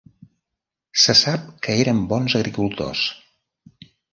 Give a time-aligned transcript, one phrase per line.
[1.03, 3.07] Se sap que eren bons agricultors.